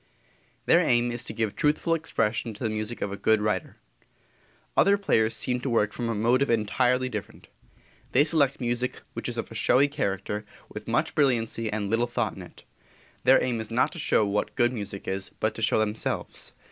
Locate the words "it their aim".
12.41-13.61